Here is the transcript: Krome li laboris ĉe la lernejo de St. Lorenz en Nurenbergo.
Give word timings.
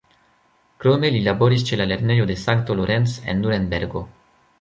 Krome 0.83 1.11
li 1.15 1.19
laboris 1.27 1.65
ĉe 1.67 1.79
la 1.81 1.87
lernejo 1.91 2.25
de 2.31 2.37
St. 2.45 2.73
Lorenz 2.79 3.15
en 3.35 3.45
Nurenbergo. 3.47 4.03